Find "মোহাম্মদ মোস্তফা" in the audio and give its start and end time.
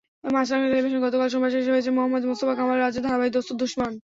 1.91-2.53